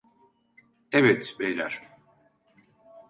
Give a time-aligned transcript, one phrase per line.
[0.91, 1.81] Evet beyler.